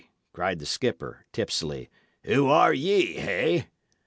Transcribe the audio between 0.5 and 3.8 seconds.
the skipper, tipsily, "who are ye, hey?"